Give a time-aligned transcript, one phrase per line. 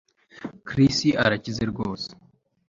[0.67, 2.09] Chris arakize rwose